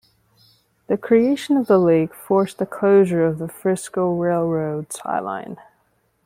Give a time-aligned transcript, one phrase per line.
[0.87, 5.57] The creation of the lake forced the closure of the Frisco Railroad's "Highline".